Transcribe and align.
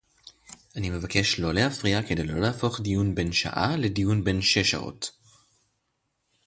אני 0.75 0.89
מבקש 0.89 1.39
לא 1.39 1.53
להפריע 1.53 2.01
כדי 2.09 2.27
שלא 2.27 2.39
להפוך 2.39 2.81
דיון 2.81 3.15
בן 3.15 3.31
שעה 3.31 3.75
לדיון 3.77 4.23
בן 4.23 4.41
שש 4.41 4.71
שעות 4.71 5.11